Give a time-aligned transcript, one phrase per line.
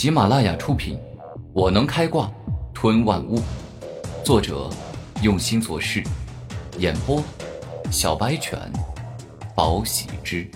[0.00, 0.96] 喜马拉雅出品，
[1.52, 2.32] 《我能开挂
[2.72, 3.36] 吞万物》，
[4.24, 4.70] 作者
[5.22, 6.02] 用心做事，
[6.78, 7.22] 演播
[7.92, 8.58] 小白犬，
[9.54, 10.50] 宝喜之，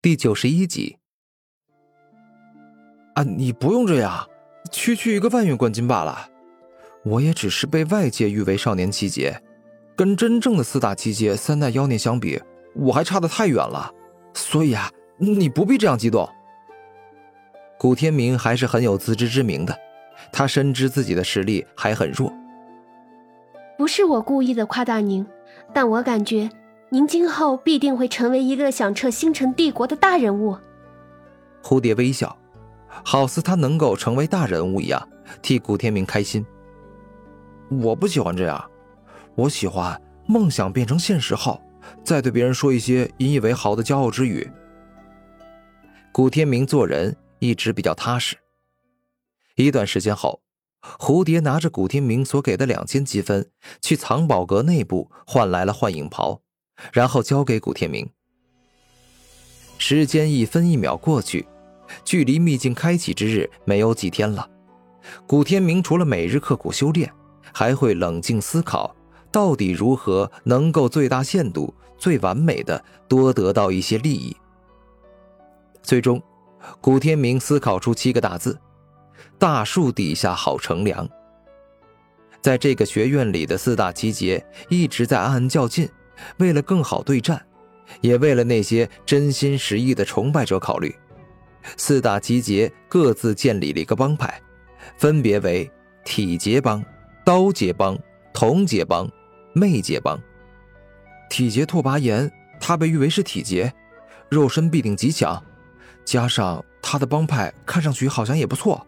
[0.00, 0.98] 第九十一集。
[3.16, 4.28] 啊，你不用这样，
[4.70, 6.28] 区区一个万元冠军罢了。
[7.04, 9.42] 我也只是被外界誉为少年七杰，
[9.96, 12.40] 跟真正的四大七杰三代妖孽相比，
[12.76, 13.92] 我还差得太远了。
[14.32, 14.88] 所以啊，
[15.18, 16.32] 你不必这样激动。
[17.78, 19.78] 古天明还是很有自知之明的，
[20.32, 22.32] 他深知自己的实力还很弱。
[23.76, 25.24] 不是我故意的夸大您，
[25.72, 26.50] 但我感觉
[26.90, 30.58] 您今后必定会成为一个响彻星辰帝国的大人物。
[31.62, 32.36] 蝴蝶微笑。
[33.04, 35.08] 好似他能够成为大人物一样，
[35.40, 36.44] 替古天明开心。
[37.68, 38.70] 我不喜欢这样，
[39.36, 41.60] 我喜欢梦想变成现实后，
[42.02, 44.50] 再对别人说一些引以为豪的骄傲之语。
[46.10, 48.36] 古天明做人一直比较踏实。
[49.56, 50.40] 一段时间后，
[50.98, 56.42] 蝴蝶拿着古天明所给的两千积分，去藏宝阁内部换来了幻影袍，
[56.92, 58.08] 然后交给古天明。
[59.78, 61.46] 时间一分一秒过去。
[62.04, 64.46] 距离秘境开启之日没有几天了，
[65.26, 67.10] 古天明除了每日刻苦修炼，
[67.50, 68.94] 还会冷静思考，
[69.32, 74.36] 到底如何能够最大限度、最完美的多得到一些利益。
[75.82, 76.22] 最终，
[76.80, 78.58] 古天明思考出七个大字
[79.38, 81.08] ：“大树底下好乘凉。”
[82.40, 85.88] 在这个学院里的四大奇杰一直在暗暗较劲，
[86.38, 87.44] 为了更好对战，
[88.00, 90.94] 也为了那些真心实意的崇拜者考虑。
[91.76, 94.40] 四大集结各自建立了一个帮派，
[94.96, 95.70] 分别为
[96.04, 96.82] 体劫帮、
[97.24, 97.98] 刀劫帮、
[98.32, 99.10] 铜劫帮、
[99.52, 100.18] 魅劫帮。
[101.28, 103.70] 体劫拓跋炎，他被誉为是体劫，
[104.30, 105.44] 肉身必定极强，
[106.08, 108.86] 加上他的帮派看上去好像也不错。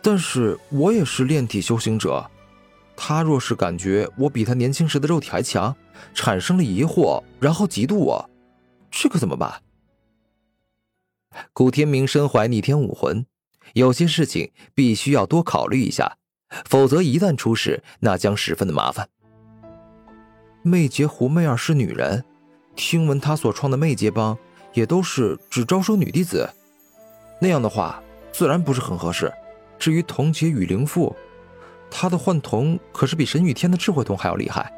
[0.00, 2.30] 但是我也是炼体修行者，
[2.96, 5.76] 他若是感觉我比他年轻时的肉体还强，
[6.14, 8.30] 产生了疑惑，然后嫉妒我，
[8.90, 9.60] 这可怎么办？
[11.52, 13.26] 古天明身怀逆天武魂，
[13.74, 16.16] 有些事情必须要多考虑一下，
[16.64, 19.06] 否则一旦出事，那将十分的麻烦。
[20.62, 22.24] 魅劫胡媚儿是女人，
[22.74, 24.38] 听闻她所创的魅劫帮
[24.72, 26.48] 也都是只招收女弟子，
[27.40, 28.02] 那样的话
[28.32, 29.32] 自然不是很合适。
[29.78, 31.14] 至于童姐与灵父，
[31.90, 34.72] 她的幻瞳可是比神与天的智慧瞳还要厉害，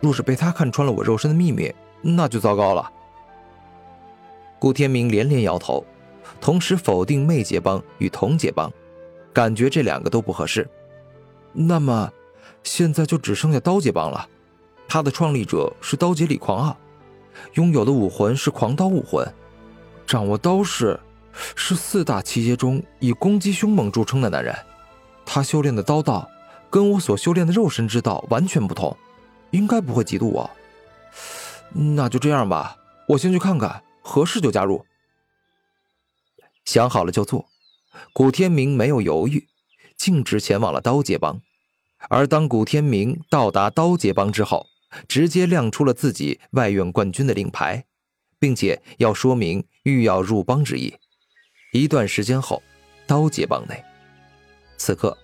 [0.00, 2.90] 若是被她看穿了我肉身的秘密，那就糟糕了。
[4.58, 5.84] 顾天明连连摇头，
[6.40, 8.72] 同时否定魅姐帮与童姐帮，
[9.32, 10.68] 感觉这两个都不合适。
[11.52, 12.10] 那么，
[12.62, 14.28] 现在就只剩下刀姐帮了。
[14.88, 16.76] 他的创立者是刀姐李狂傲，
[17.54, 19.26] 拥有的武魂是狂刀武魂，
[20.06, 20.98] 掌握刀式，
[21.56, 24.54] 是四大奇杰中以攻击凶猛著称的男人。
[25.26, 26.28] 他修炼的刀道
[26.68, 28.96] 跟我所修炼的肉身之道完全不同，
[29.50, 30.50] 应该不会嫉妒我。
[31.72, 32.76] 那就这样吧，
[33.08, 33.82] 我先去看看。
[34.06, 34.84] 合适就加入。
[36.66, 37.46] 想好了就做。
[38.12, 39.48] 古天明没有犹豫，
[39.96, 41.40] 径直前往了刀界帮。
[42.10, 44.66] 而当古天明到达刀界帮之后，
[45.08, 47.84] 直接亮出了自己外院冠军的令牌，
[48.38, 50.94] 并且要说明欲要入帮之意。
[51.72, 52.62] 一段时间后，
[53.06, 53.82] 刀界帮内，
[54.76, 55.16] 此刻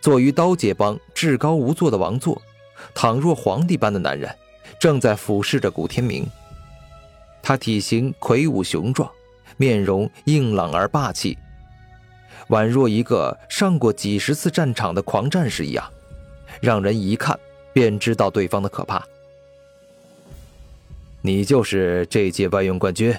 [0.00, 2.40] 坐于刀界帮至高无座的王座，
[2.94, 4.32] 倘若皇帝般的男人，
[4.78, 6.26] 正在俯视着古天明。
[7.42, 9.10] 他体型魁梧雄壮，
[9.56, 11.36] 面容硬朗而霸气，
[12.50, 15.92] 宛若一个上过几十次战场的狂战士一样，
[16.60, 17.36] 让人一看
[17.72, 19.02] 便知道对方的可怕。
[21.20, 23.14] 你就是这届外院冠军，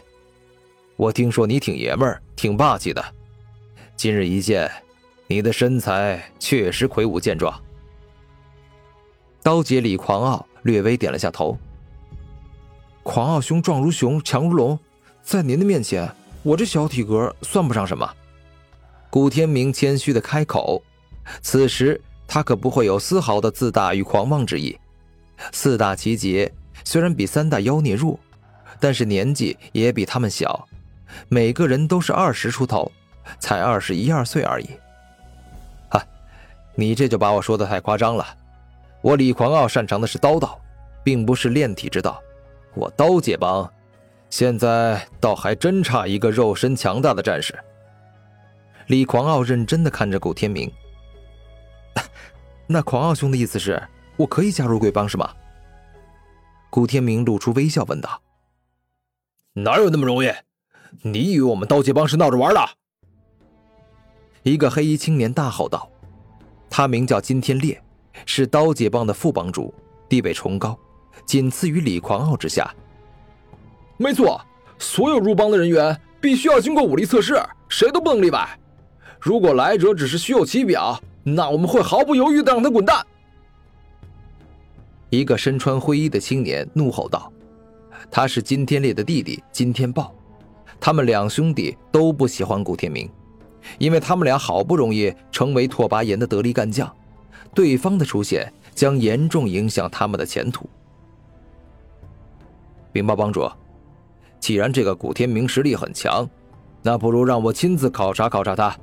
[0.96, 3.04] 我听说你挺爷们儿，挺霸气的。
[3.96, 4.70] 今日一见，
[5.28, 7.58] 你的身材确实魁梧健壮。
[9.42, 11.58] 刀姐李狂傲略微点了下头。
[13.04, 14.80] 狂傲兄壮如熊，强如龙，
[15.22, 16.10] 在您的面前，
[16.42, 18.10] 我这小体格算不上什么。
[19.10, 20.82] 古天明谦虚的开口，
[21.42, 24.78] 此时他可不会有丝毫的自大与狂妄之意。
[25.52, 26.52] 四大奇杰
[26.84, 28.20] 虽然比三大妖孽弱，
[28.80, 30.68] 但是年纪也比他们小，
[31.30, 32.92] 每个人都是二十出头，
[33.40, 34.70] 才二十一二岁而已。
[35.90, 36.04] 哈，
[36.76, 38.26] 你这就把我说的太夸张了。
[39.02, 40.60] 我李狂傲擅长的是刀道，
[41.04, 42.22] 并不是炼体之道。
[42.74, 43.70] 我刀界帮，
[44.30, 47.54] 现在倒还真差一个肉身强大的战士。
[48.88, 50.72] 李狂傲认真的看着古天明。
[52.68, 53.82] 那狂傲兄的意思是，
[54.16, 55.30] 我可以加入贵帮是吗？
[56.70, 58.22] 古天明露出微笑问道。
[59.54, 60.32] 哪有那么容易？
[61.02, 62.60] 你以为我们刀剑帮是闹着玩的？
[64.44, 65.90] 一个黑衣青年大吼道
[66.70, 67.82] ：“他名叫金天烈，
[68.26, 69.74] 是刀界帮的副帮主，
[70.10, 70.78] 地位崇高，
[71.26, 72.74] 仅次于李狂傲之下。
[73.98, 74.42] 没错，
[74.80, 78.48] 所有入帮的人员必须要经过武力测试，谁都不能例外。
[79.20, 83.06] 如果来者只是虚有其表，那我们会毫不犹豫的让他滚蛋。”
[85.10, 87.32] 一个身穿灰衣的青年怒吼道
[88.12, 90.14] ：“他是金天烈的弟弟金天豹，
[90.80, 93.10] 他们两兄弟都不喜欢古天明。”
[93.80, 96.94] 因为他们俩好不容易成为拓跋炎的得力干将，
[97.56, 100.70] 对方的出现将严重影响他们的前途。
[102.92, 103.50] 禀报帮主，
[104.38, 106.30] 既然这个古天明实力很强，
[106.82, 108.76] 那不如让我亲自考察考察他，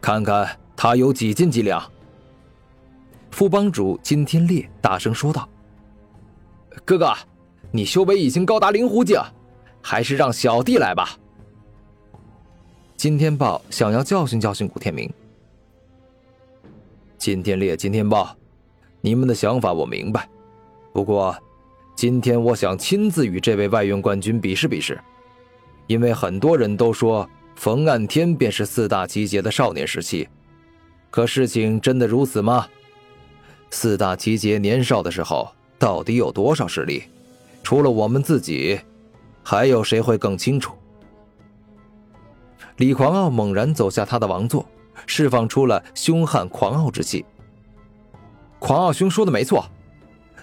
[0.00, 1.82] 看看他有几斤几两。
[3.30, 5.48] 副帮主金天烈大声说道
[6.84, 7.12] ：“哥哥，
[7.72, 9.20] 你修为已经高达灵狐境，
[9.82, 11.18] 还是让小弟来吧。”
[12.96, 15.12] 金天豹想要教训教训古天明。
[17.18, 18.36] 金天烈、金天豹，
[19.00, 20.28] 你们的想法我明白，
[20.92, 21.36] 不过，
[21.96, 25.00] 今天我想亲自与这位外院冠军比试比试，
[25.86, 30.28] 因为很多人都说冯岸天便是四大奇杰的少年时期，
[31.14, 32.66] 可事情真的如此吗？
[33.70, 37.04] 四大奇杰年少的时候到底有多少实力？
[37.62, 38.80] 除了我们自己，
[39.40, 40.74] 还有谁会更清楚？
[42.78, 44.68] 李狂傲猛然走下他的王座，
[45.06, 47.24] 释放出了凶悍狂傲之气。
[48.58, 49.70] 狂傲兄说的没错，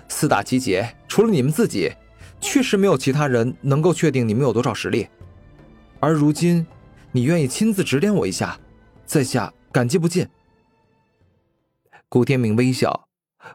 [0.08, 1.92] 四大奇杰除了你们自己，
[2.40, 5.06] 确实没有其他人能够确定你们有多少实力。
[6.00, 6.66] 而如今，
[7.12, 8.58] 你愿意亲自指点我一下，
[9.06, 10.26] 在下感激不尽。
[12.14, 13.08] 古天明微笑，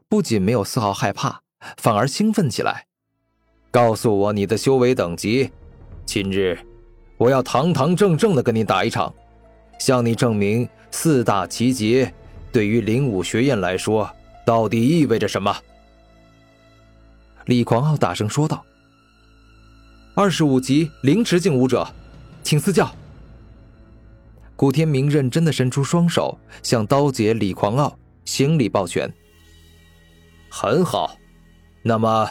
[0.09, 1.43] 不仅没有丝毫害怕，
[1.77, 2.87] 反而兴奋起来。
[3.71, 5.51] 告诉我你的修为等级，
[6.07, 6.59] 今日。
[7.19, 9.15] 我要堂堂正正的跟你打一场，
[9.79, 12.11] 向你证明四大奇杰
[12.51, 14.11] 对于灵武学院来说
[14.47, 15.55] 到底意味着什么。
[17.45, 18.65] 李狂傲大声说道
[20.17, 21.87] ：“二十五级灵池境武者，
[22.43, 22.91] 请赐教。”
[24.57, 29.11] 古天明认真的伸出双手，向刀姐李狂傲行礼抱拳。
[30.51, 31.17] 很好，
[31.83, 32.31] 那么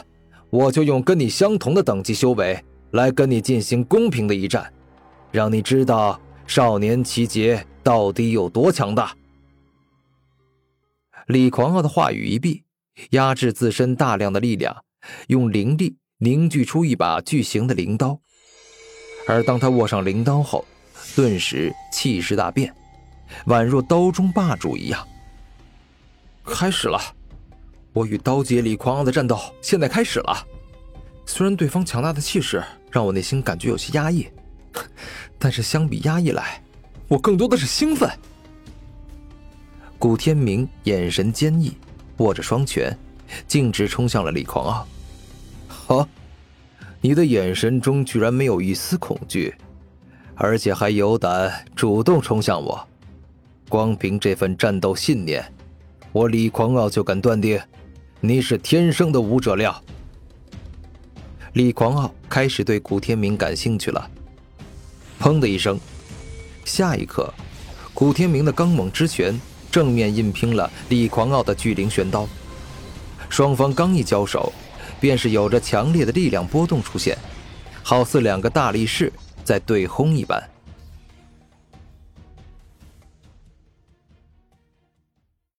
[0.50, 2.62] 我就用跟你相同的等级修为
[2.92, 4.72] 来跟你进行公平的一战。
[5.32, 9.14] 让你知道少年奇杰到底有多强大。
[11.26, 12.62] 李狂傲的话语一毕，
[13.10, 14.84] 压制自身大量的力量，
[15.26, 18.18] 用灵力凝聚出一把巨型的灵刀。
[19.26, 20.64] 而当他握上灵刀后，
[21.14, 22.74] 顿时气势大变，
[23.46, 25.06] 宛若刀中霸主一样。
[26.46, 27.00] 开始了，
[27.92, 30.46] 我与刀姐李狂傲的战斗现在开始了。
[31.26, 34.26] 虽然对方强大的气势让我内心感觉有些压抑。
[35.38, 36.62] 但是相比压抑来，
[37.08, 38.10] 我更多的是兴奋。
[39.98, 41.76] 古天明眼神坚毅，
[42.18, 42.96] 握着双拳，
[43.46, 44.86] 径直冲向了李狂傲。
[45.68, 46.08] 哈，
[47.00, 49.54] 你的眼神中居然没有一丝恐惧，
[50.34, 52.86] 而且还有胆主动冲向我。
[53.68, 55.42] 光凭这份战斗信念，
[56.16, 57.60] 我李狂傲就敢断定，
[58.20, 59.82] 你是天生的武者料。
[61.52, 64.10] 李狂傲开始对古天明感兴趣了。
[65.20, 65.78] 砰的一声，
[66.64, 67.30] 下一刻，
[67.92, 69.38] 古天明的刚猛之拳
[69.70, 72.26] 正面硬拼了李狂傲的巨灵玄刀。
[73.28, 74.50] 双方刚一交手，
[74.98, 77.18] 便是有着强烈的力量波动出现，
[77.82, 79.12] 好似两个大力士
[79.44, 80.42] 在对轰一般。